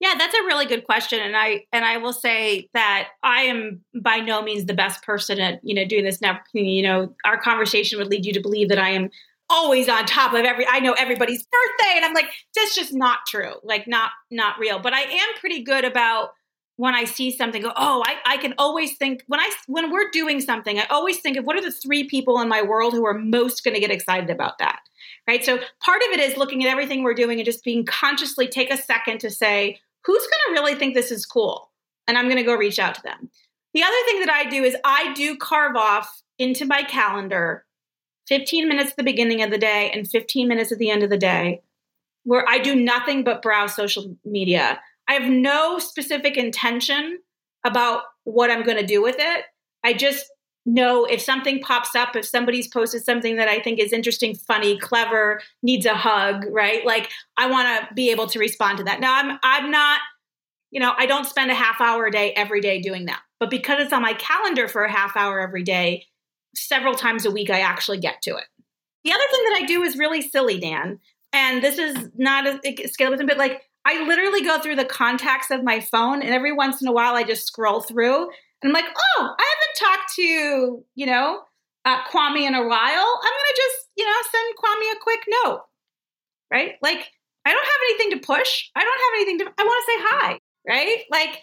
[0.00, 3.80] Yeah, that's a really good question, and I and I will say that I am
[3.94, 6.74] by no means the best person at you know doing this networking.
[6.74, 9.08] You know, our conversation would lead you to believe that I am
[9.48, 10.66] always on top of every.
[10.66, 13.54] I know everybody's birthday, and I'm like, that's just not true.
[13.62, 14.78] Like, not not real.
[14.78, 16.30] But I am pretty good about
[16.76, 17.62] when I see something.
[17.62, 21.20] Go, oh, I I can always think when I when we're doing something, I always
[21.20, 23.80] think of what are the three people in my world who are most going to
[23.80, 24.80] get excited about that.
[25.28, 25.44] Right.
[25.44, 28.72] So part of it is looking at everything we're doing and just being consciously take
[28.72, 31.70] a second to say, who's going to really think this is cool?
[32.06, 33.28] And I'm going to go reach out to them.
[33.74, 37.65] The other thing that I do is I do carve off into my calendar
[38.28, 41.10] 15 minutes at the beginning of the day and 15 minutes at the end of
[41.10, 41.62] the day
[42.24, 44.80] where I do nothing but browse social media.
[45.08, 47.20] I have no specific intention
[47.64, 49.44] about what I'm going to do with it.
[49.84, 50.26] I just
[50.66, 54.76] know if something pops up, if somebody's posted something that I think is interesting, funny,
[54.76, 56.84] clever, needs a hug, right?
[56.84, 58.98] Like I want to be able to respond to that.
[58.98, 60.00] Now I'm I'm not,
[60.72, 63.20] you know, I don't spend a half hour a day every day doing that.
[63.38, 66.06] But because it's on my calendar for a half hour every day,
[66.56, 68.44] several times a week I actually get to it.
[69.04, 70.98] The other thing that I do is really silly, Dan.
[71.32, 75.62] And this is not a scalable, but like I literally go through the contacts of
[75.62, 78.30] my phone, and every once in a while I just scroll through, and
[78.64, 81.40] I'm like, oh, I haven't talked to you know
[81.84, 83.20] uh, Kwame in a while.
[83.22, 85.62] I'm gonna just you know send Kwame a quick note,
[86.50, 86.72] right?
[86.82, 87.12] Like
[87.46, 88.70] I don't have anything to push.
[88.74, 89.44] I don't have anything to.
[89.56, 91.04] I want to say hi, right?
[91.12, 91.40] Like,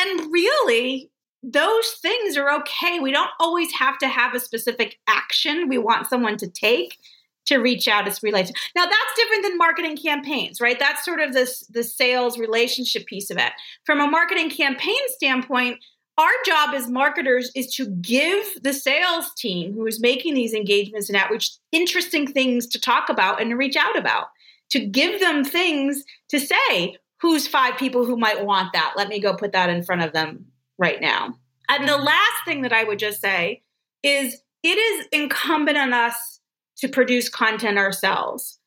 [0.00, 1.10] and really,
[1.42, 2.98] those things are okay.
[3.00, 6.98] We don't always have to have a specific action we want someone to take
[7.46, 8.52] to reach out as relate.
[8.76, 10.78] Now that's different than marketing campaigns, right?
[10.78, 13.52] That's sort of this the sales relationship piece of it.
[13.84, 15.78] From a marketing campaign standpoint,
[16.18, 21.08] our job as marketers is to give the sales team who is making these engagements
[21.08, 24.26] and outreach interesting things to talk about and to reach out about.
[24.70, 28.94] To give them things to say, who's five people who might want that?
[28.96, 30.46] Let me go put that in front of them
[30.78, 31.34] right now.
[31.68, 33.62] And the last thing that I would just say
[34.02, 36.40] is it is incumbent on us
[36.78, 38.58] to produce content ourselves.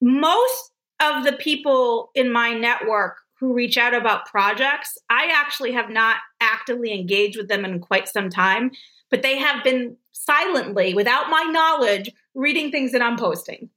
[0.00, 5.90] Most of the people in my network who reach out about projects, I actually have
[5.90, 8.70] not actively engaged with them in quite some time,
[9.10, 13.70] but they have been silently, without my knowledge, reading things that I'm posting.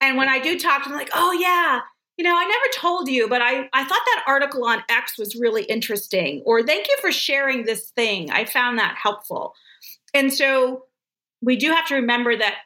[0.00, 1.80] And when I do talk to them, like, oh, yeah,
[2.16, 5.36] you know, I never told you, but I, I thought that article on X was
[5.36, 6.42] really interesting.
[6.46, 8.30] Or thank you for sharing this thing.
[8.30, 9.54] I found that helpful.
[10.14, 10.84] And so
[11.42, 12.56] we do have to remember that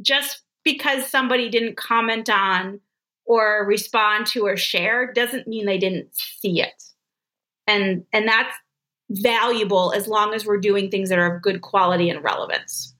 [0.00, 2.80] just because somebody didn't comment on
[3.26, 6.82] or respond to or share doesn't mean they didn't see it.
[7.66, 8.54] And and that's
[9.10, 12.94] valuable as long as we're doing things that are of good quality and relevance.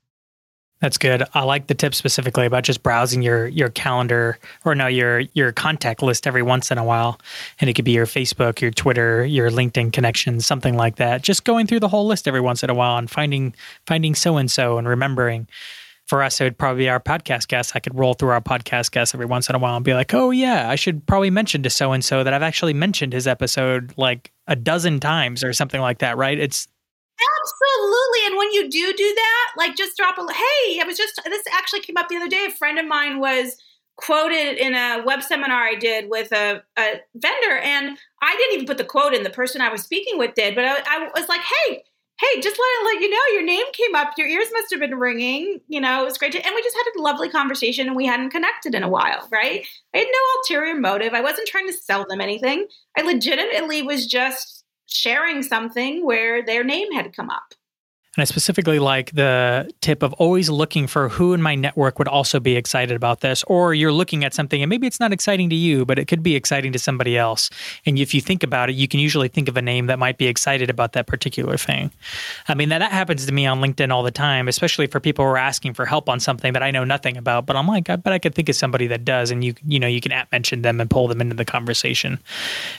[0.81, 1.25] That's good.
[1.35, 5.51] I like the tip specifically about just browsing your your calendar or no your your
[5.51, 7.21] contact list every once in a while,
[7.61, 11.23] and it could be your Facebook, your Twitter, your LinkedIn connections, something like that.
[11.23, 13.55] Just going through the whole list every once in a while and finding
[13.87, 15.49] finding so and so and remembering.
[16.07, 17.73] For us, it would probably be our podcast guests.
[17.75, 20.15] I could roll through our podcast guests every once in a while and be like,
[20.15, 23.27] "Oh yeah, I should probably mention to so and so that I've actually mentioned his
[23.27, 26.39] episode like a dozen times or something like that." Right?
[26.39, 26.69] It's
[27.21, 28.27] Absolutely.
[28.27, 31.43] And when you do do that, like just drop a, hey, I was just, this
[31.53, 32.47] actually came up the other day.
[32.49, 33.57] A friend of mine was
[33.97, 38.67] quoted in a web seminar I did with a, a vendor, and I didn't even
[38.67, 39.25] put the quote in.
[39.25, 41.83] The person I was speaking with did, but I, I was like, hey,
[42.21, 44.13] hey, just let let you know your name came up.
[44.17, 45.61] Your ears must have been ringing.
[45.69, 46.33] You know, it was great.
[46.33, 49.27] To, and we just had a lovely conversation and we hadn't connected in a while,
[49.33, 49.67] right?
[49.95, 51.13] I had no ulterior motive.
[51.15, 52.67] I wasn't trying to sell them anything.
[52.97, 54.58] I legitimately was just
[54.89, 57.55] sharing something where their name had come up.
[58.17, 62.09] And I specifically like the tip of always looking for who in my network would
[62.09, 63.45] also be excited about this.
[63.45, 66.23] Or you're looking at something and maybe it's not exciting to you, but it could
[66.23, 67.51] be exciting to somebody else.
[67.87, 70.19] And if you think about it, you can usually think of a name that might
[70.19, 71.93] be excited about that particular thing.
[72.49, 75.25] I mean, that, that happens to me on LinkedIn all the time, especially for people
[75.25, 77.47] who are asking for help on something that I know nothing about.
[77.47, 79.31] But I'm like, I bet I could think of somebody that does.
[79.31, 82.19] And you, you know, you can at mention them and pull them into the conversation.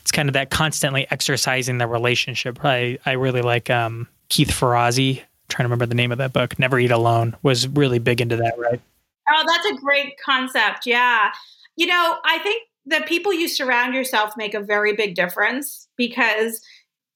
[0.01, 2.59] It's kind of that constantly exercising the relationship.
[2.65, 6.57] I, I really like um, Keith Ferrazzi trying to remember the name of that book.
[6.59, 8.79] Never Eat Alone was really big into that, right?
[9.31, 10.85] Oh, that's a great concept.
[10.85, 11.31] Yeah.
[11.75, 16.61] You know, I think the people you surround yourself make a very big difference because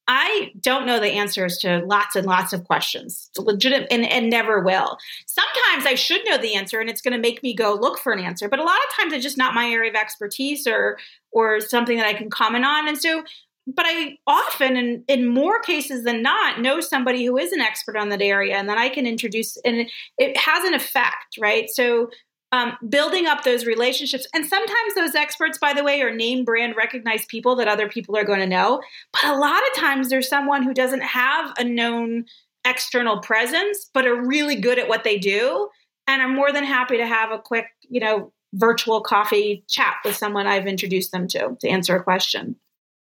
[0.07, 3.29] I don't know the answers to lots and lots of questions.
[3.37, 4.97] Legitimate and, and never will.
[5.25, 8.11] Sometimes I should know the answer and it's going to make me go look for
[8.11, 10.97] an answer, but a lot of times it's just not my area of expertise or
[11.31, 12.87] or something that I can comment on.
[12.87, 13.23] And so
[13.65, 17.95] but I often, and in more cases than not, know somebody who is an expert
[17.95, 21.69] on that area, and then I can introduce, and it, has an effect, right?
[21.69, 22.09] So,
[22.51, 26.75] um, building up those relationships, and sometimes those experts, by the way, are name brand
[26.75, 28.81] recognized people that other people are going to know.
[29.13, 32.25] But a lot of times, there's someone who doesn't have a known
[32.65, 35.69] external presence, but are really good at what they do,
[36.05, 40.15] and I'm more than happy to have a quick, you know, virtual coffee chat with
[40.15, 42.57] someone I've introduced them to to answer a question.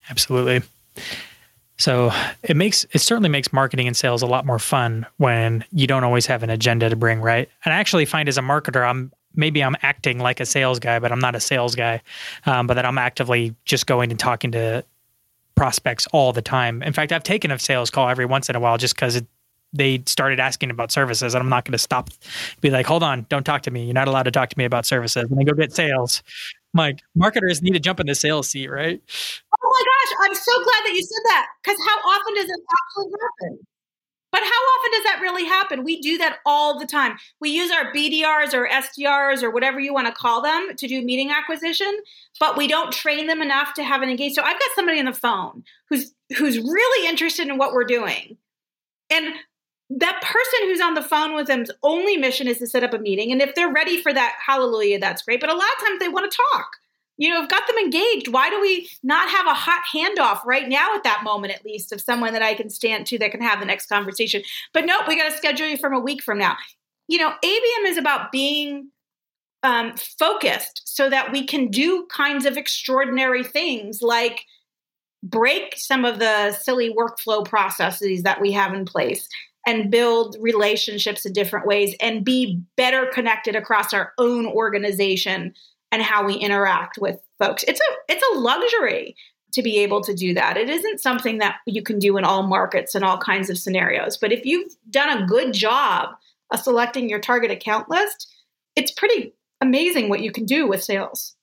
[0.09, 0.61] Absolutely.
[1.77, 2.11] So
[2.43, 6.03] it makes it certainly makes marketing and sales a lot more fun when you don't
[6.03, 7.49] always have an agenda to bring, right?
[7.63, 10.99] And I actually find as a marketer, I'm maybe I'm acting like a sales guy,
[10.99, 12.01] but I'm not a sales guy.
[12.45, 14.83] Um, but that I'm actively just going and talking to
[15.55, 16.83] prospects all the time.
[16.83, 19.21] In fact, I've taken a sales call every once in a while just because
[19.71, 22.09] they started asking about services and I'm not going to stop
[22.59, 23.85] be like, hold on, don't talk to me.
[23.85, 25.25] You're not allowed to talk to me about services.
[25.29, 26.23] When I go get sales,
[26.73, 29.01] Like marketers need to jump in the sales seat, right?
[29.61, 32.61] Oh my gosh, I'm so glad that you said that because how often does it
[32.71, 33.67] actually happen?
[34.31, 35.83] But how often does that really happen?
[35.83, 37.17] We do that all the time.
[37.39, 41.01] We use our BDRs or SDRs or whatever you want to call them to do
[41.01, 41.91] meeting acquisition,
[42.39, 44.35] but we don't train them enough to have an engagement.
[44.35, 48.37] So I've got somebody on the phone who's who's really interested in what we're doing.
[49.09, 49.33] And
[49.89, 52.99] that person who's on the phone with them's only mission is to set up a
[52.99, 53.31] meeting.
[53.31, 55.41] And if they're ready for that, hallelujah, that's great.
[55.41, 56.67] But a lot of times they want to talk.
[57.19, 58.29] You know, I've got them engaged.
[58.29, 61.91] Why do we not have a hot handoff right now at that moment, at least,
[61.91, 64.41] of someone that I can stand to that can have the next conversation?
[64.73, 66.55] But nope, we got to schedule you from a week from now.
[67.09, 68.89] You know, ABM is about being
[69.63, 74.45] um, focused so that we can do kinds of extraordinary things like
[75.21, 79.27] break some of the silly workflow processes that we have in place
[79.67, 85.53] and build relationships in different ways and be better connected across our own organization
[85.91, 87.63] and how we interact with folks.
[87.67, 89.15] It's a it's a luxury
[89.53, 90.57] to be able to do that.
[90.57, 94.15] It isn't something that you can do in all markets and all kinds of scenarios.
[94.17, 96.09] But if you've done a good job
[96.51, 98.31] of selecting your target account list,
[98.75, 101.35] it's pretty amazing what you can do with sales.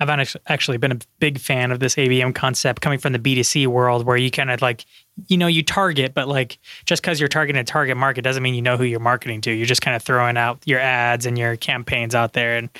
[0.00, 4.04] I've actually been a big fan of this ABM concept coming from the B2C world
[4.04, 4.84] where you kind of like,
[5.28, 8.54] you know, you target, but like just because you're targeting a target market doesn't mean
[8.54, 9.52] you know who you're marketing to.
[9.52, 12.56] You're just kind of throwing out your ads and your campaigns out there.
[12.56, 12.70] And,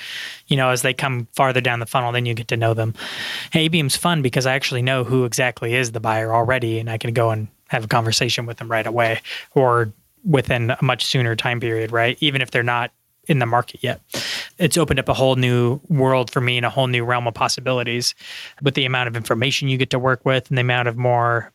[0.47, 2.95] you know, as they come farther down the funnel, then you get to know them.
[3.53, 7.13] ABM's fun because I actually know who exactly is the buyer already and I can
[7.13, 9.21] go and have a conversation with them right away
[9.53, 9.93] or
[10.25, 12.17] within a much sooner time period, right?
[12.19, 12.91] Even if they're not
[13.27, 14.01] in the market yet.
[14.57, 17.33] It's opened up a whole new world for me and a whole new realm of
[17.33, 18.15] possibilities
[18.61, 21.51] with the amount of information you get to work with and the amount of more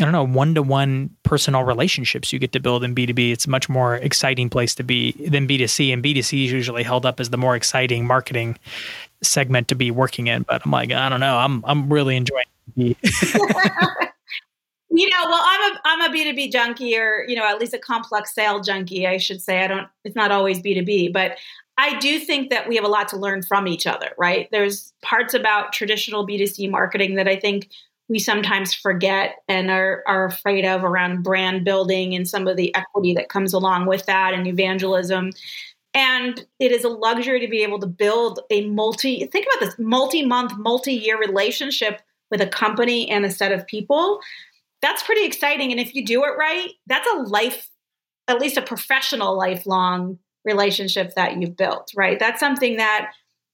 [0.00, 3.30] I don't know, one to one personal relationships you get to build in B2B.
[3.30, 5.92] It's a much more exciting place to be than B2C.
[5.92, 8.58] And B2C is usually held up as the more exciting marketing
[9.22, 10.44] segment to be working in.
[10.44, 11.36] But I'm like, I don't know.
[11.36, 12.46] I'm I'm really enjoying
[14.92, 17.78] you know well i'm a i'm a b2b junkie or you know at least a
[17.78, 21.38] complex sale junkie i should say i don't it's not always b2b but
[21.78, 24.92] i do think that we have a lot to learn from each other right there's
[25.02, 27.68] parts about traditional b2c marketing that i think
[28.08, 32.74] we sometimes forget and are, are afraid of around brand building and some of the
[32.74, 35.30] equity that comes along with that and evangelism
[35.94, 39.78] and it is a luxury to be able to build a multi think about this
[39.78, 42.00] multi-month multi-year relationship
[42.30, 44.20] with a company and a set of people
[44.82, 45.70] that's pretty exciting.
[45.70, 47.70] And if you do it right, that's a life,
[48.28, 52.18] at least a professional lifelong relationship that you've built, right?
[52.18, 53.12] That's something that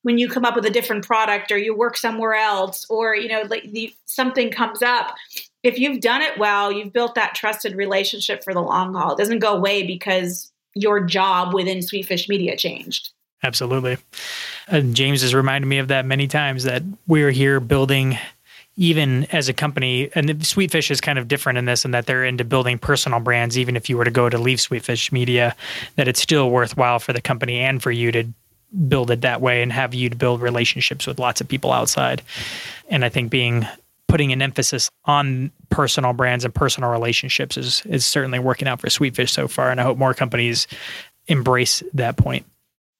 [0.09, 3.29] when you come up with a different product or you work somewhere else or you
[3.29, 5.15] know like the, something comes up
[5.63, 9.19] if you've done it well you've built that trusted relationship for the long haul it
[9.19, 13.11] doesn't go away because your job within sweetfish media changed
[13.43, 13.99] absolutely
[14.67, 18.17] and james has reminded me of that many times that we're here building
[18.81, 22.25] even as a company, and Sweetfish is kind of different in this, in that they're
[22.25, 23.59] into building personal brands.
[23.59, 25.57] Even if you were to go to leave Sweetfish Media,
[25.97, 28.29] that it's still worthwhile for the company and for you to
[28.89, 32.23] build it that way and have you to build relationships with lots of people outside.
[32.89, 33.67] And I think being
[34.09, 38.89] putting an emphasis on personal brands and personal relationships is is certainly working out for
[38.89, 40.67] Sweetfish so far, and I hope more companies
[41.29, 42.45] embrace that point.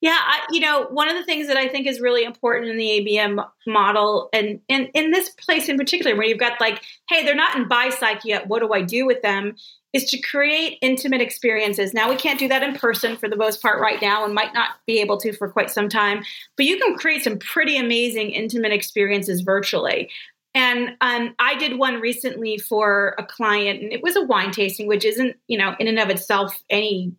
[0.01, 2.77] Yeah, I, you know, one of the things that I think is really important in
[2.77, 7.25] the ABM model, and in in this place in particular, where you've got like, hey,
[7.25, 8.47] they're not in buy psych yet.
[8.47, 9.57] What do I do with them?
[9.95, 11.95] Is to create intimate experiences.
[11.95, 14.53] Now we can't do that in person for the most part right now, and might
[14.53, 16.23] not be able to for quite some time.
[16.57, 20.11] But you can create some pretty amazing intimate experiences virtually.
[20.55, 24.89] And um, I did one recently for a client, and it was a wine tasting,
[24.89, 27.13] which isn't, you know, in and of itself any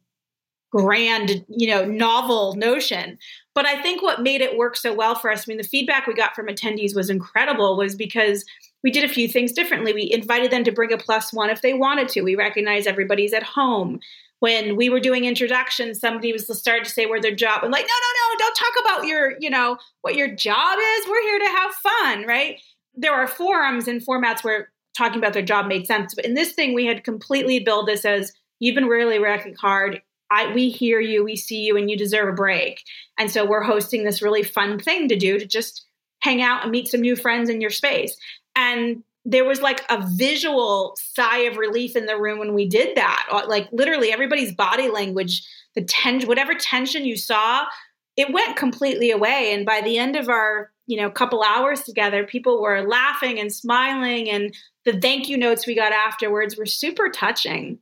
[0.71, 3.17] grand, you know, novel notion.
[3.55, 6.05] But I think what made it work so well for us, I mean, the feedback
[6.05, 8.45] we got from attendees was incredible, was because
[8.83, 9.93] we did a few things differently.
[9.93, 12.21] We invited them to bring a plus one if they wanted to.
[12.21, 13.99] We recognize everybody's at home.
[14.39, 17.85] When we were doing introductions, somebody was started to say where their job and like,
[17.85, 21.07] no, no, no, don't talk about your, you know, what your job is.
[21.09, 22.61] We're here to have fun, right?
[22.95, 26.15] There are forums and formats where talking about their job made sense.
[26.15, 30.01] But in this thing, we had completely built this as you've been really working hard
[30.31, 32.83] I, we hear you, we see you, and you deserve a break.
[33.17, 35.85] And so we're hosting this really fun thing to do to just
[36.21, 38.15] hang out and meet some new friends in your space.
[38.59, 42.97] And there was like a visual sigh of relief in the room when we did
[42.97, 43.27] that.
[43.31, 45.43] Uh, like literally everybody's body language,
[45.75, 47.65] the tension, whatever tension you saw,
[48.17, 49.53] it went completely away.
[49.53, 53.53] And by the end of our, you know, couple hours together, people were laughing and
[53.53, 54.53] smiling and
[54.85, 57.79] the thank you notes we got afterwards were super touching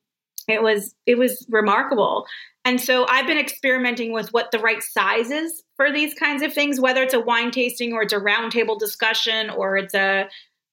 [0.47, 2.25] it was it was remarkable
[2.65, 6.53] and so i've been experimenting with what the right size is for these kinds of
[6.53, 10.27] things whether it's a wine tasting or it's a roundtable discussion or it's a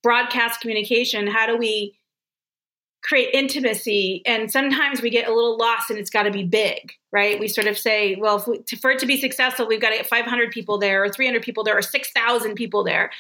[0.05, 1.99] broadcast communication how do we
[3.03, 4.23] create intimacy?
[4.25, 7.39] And sometimes we get a little lost and it's got to be big right?
[7.41, 9.97] We sort of say well we, to, for it to be successful we've got to
[9.97, 13.11] get 500 people there or 300 people there or 6000 people there.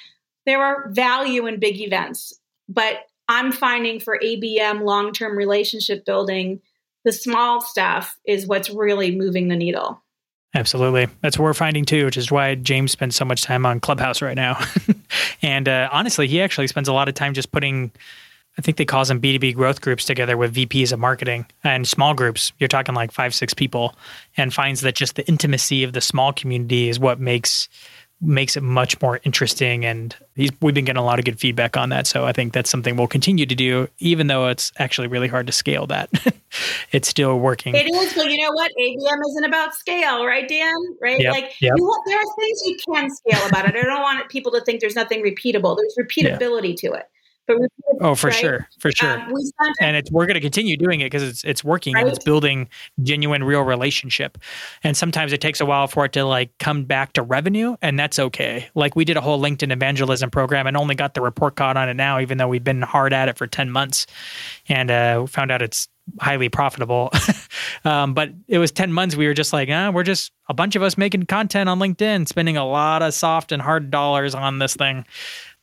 [0.46, 6.60] There are value in big events but I'm finding for ABM long term relationship building,
[7.04, 10.02] the small stuff is what's really moving the needle.
[10.54, 11.08] Absolutely.
[11.20, 14.22] That's what we're finding too, which is why James spends so much time on Clubhouse
[14.22, 14.58] right now.
[15.42, 17.90] and uh, honestly, he actually spends a lot of time just putting,
[18.56, 22.14] I think they call them B2B growth groups together with VPs of marketing and small
[22.14, 22.52] groups.
[22.60, 23.96] You're talking like five, six people,
[24.36, 27.68] and finds that just the intimacy of the small community is what makes
[28.20, 29.84] makes it much more interesting.
[29.84, 32.06] And we've been getting a lot of good feedback on that.
[32.06, 35.46] So I think that's something we'll continue to do, even though it's actually really hard
[35.46, 36.10] to scale that.
[36.92, 37.74] it's still working.
[37.74, 38.72] It is, but you know what?
[38.80, 40.72] ABM isn't about scale, right, Dan?
[41.00, 41.20] Right?
[41.20, 41.74] Yep, like yep.
[41.76, 43.76] You, there are things you can scale about it.
[43.76, 45.76] I don't want people to think there's nothing repeatable.
[45.76, 46.90] There's repeatability yeah.
[46.90, 47.04] to it.
[47.46, 47.56] But
[48.00, 48.36] oh, for right?
[48.36, 49.20] sure, for sure.
[49.20, 49.34] Um,
[49.80, 52.02] and it's we're going to continue doing it because it's it's working right?
[52.02, 52.68] and it's building
[53.02, 54.38] genuine, real relationship.
[54.82, 57.98] And sometimes it takes a while for it to like come back to revenue, and
[57.98, 58.68] that's okay.
[58.74, 61.88] Like we did a whole LinkedIn evangelism program and only got the report card on
[61.88, 64.06] it now, even though we've been hard at it for ten months,
[64.68, 65.88] and uh, found out it's
[66.20, 67.10] highly profitable.
[67.84, 69.16] um, but it was 10 months.
[69.16, 72.28] We were just like, ah, we're just a bunch of us making content on LinkedIn,
[72.28, 75.06] spending a lot of soft and hard dollars on this thing.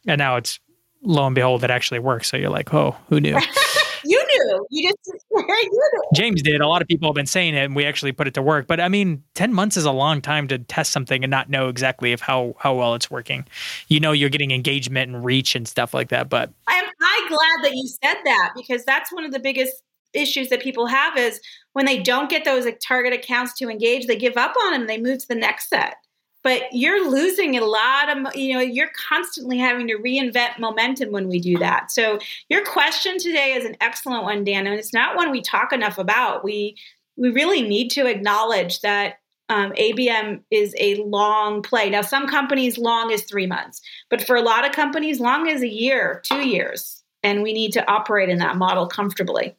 [0.08, 0.60] And now it's
[1.04, 2.30] lo and behold, it actually works.
[2.30, 3.38] So you're like, oh, who knew?
[4.04, 4.68] you knew.
[4.70, 4.98] You just
[5.32, 6.04] you knew.
[6.14, 6.62] James did.
[6.62, 8.68] A lot of people have been saying it, and we actually put it to work.
[8.68, 11.70] But I mean, ten months is a long time to test something and not know
[11.70, 13.46] exactly if how how well it's working.
[13.88, 16.30] You know, you're getting engagement and reach and stuff like that.
[16.30, 19.82] But I'm I glad that you said that because that's one of the biggest
[20.14, 21.40] issues that people have is
[21.74, 24.88] when they don't get those target accounts to engage, they give up on them.
[24.88, 25.96] They move to the next set
[26.44, 31.28] but you're losing a lot of you know you're constantly having to reinvent momentum when
[31.28, 31.92] we do that.
[31.92, 32.20] So
[32.50, 35.98] your question today is an excellent one dan and it's not one we talk enough
[35.98, 36.44] about.
[36.44, 36.76] We
[37.18, 39.16] we really need to acknowledge that
[39.50, 41.90] um, abm is a long play.
[41.90, 45.62] Now some companies long as three months but for a lot of companies long as
[45.62, 49.56] a year two years and we need to operate in that model comfortably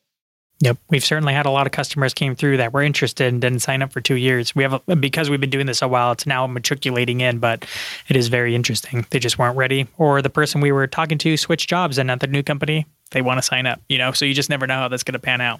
[0.63, 3.59] Yep, we've certainly had a lot of customers came through that were interested and didn't
[3.59, 4.55] sign up for two years.
[4.55, 6.13] We have a, because we've been doing this a while.
[6.13, 7.67] It's now matriculating in, but
[8.07, 9.05] it is very interesting.
[9.11, 12.21] They just weren't ready, or the person we were talking to switched jobs and at
[12.21, 13.81] the new company they want to sign up.
[13.89, 15.59] You know, so you just never know how that's going to pan out.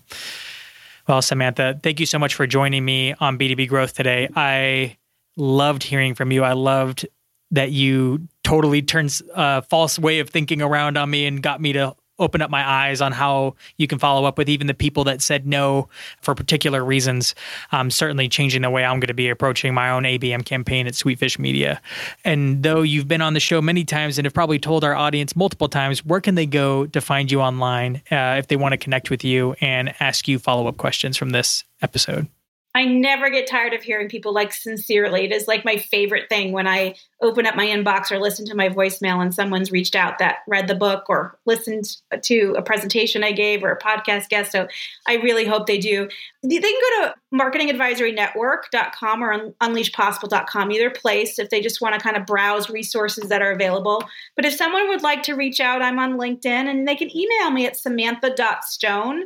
[1.09, 4.29] Well, Samantha, thank you so much for joining me on B2B Growth today.
[4.37, 4.99] I
[5.37, 6.45] loved hearing from you.
[6.45, 7.09] I loved
[7.51, 11.73] that you totally turns a false way of thinking around on me and got me
[11.73, 15.05] to open up my eyes on how you can follow up with even the people
[15.05, 15.89] that said no
[16.21, 17.35] for particular reasons.
[17.73, 20.95] Um, certainly changing the way I'm going to be approaching my own ABM campaign at
[20.95, 21.81] Sweetfish Media.
[22.25, 25.35] And though you've been on the show many times and have probably told our audience
[25.35, 28.79] multiple times, where can they go to find you online uh, if they want to
[28.79, 32.29] connect with you and ask you follow up questions from this episode?
[32.75, 35.25] I never get tired of hearing people like sincerely.
[35.25, 38.55] It is like my favorite thing when I open up my inbox or listen to
[38.55, 41.85] my voicemail and someone's reached out that read the book or listened
[42.23, 44.53] to a presentation I gave or a podcast guest.
[44.53, 44.67] So
[45.07, 46.09] I really hope they do.
[46.43, 52.17] They can go to marketingadvisorynetwork.com or unleashpossible.com, either place if they just want to kind
[52.17, 54.03] of browse resources that are available.
[54.35, 57.51] But if someone would like to reach out, I'm on LinkedIn and they can email
[57.51, 59.25] me at samantha.stone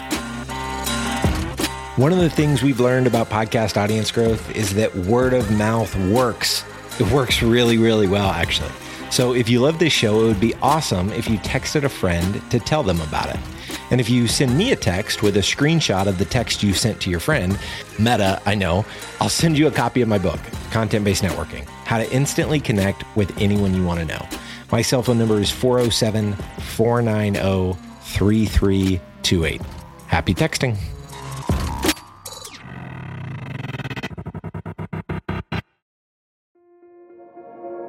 [1.98, 5.96] One of the things we've learned about podcast audience growth is that word of mouth
[6.08, 6.66] works.
[7.00, 8.72] It works really, really well, actually.
[9.14, 12.42] So if you love this show, it would be awesome if you texted a friend
[12.50, 13.40] to tell them about it.
[13.92, 17.00] And if you send me a text with a screenshot of the text you sent
[17.02, 17.60] to your friend,
[18.00, 18.84] meta, I know,
[19.22, 20.40] I'll send you a copy of my book,
[20.72, 24.28] Content Based Networking How to Instantly Connect with Anyone You Want to Know.
[24.72, 29.62] My cell phone number is 407 490 3328.
[30.08, 30.76] Happy texting.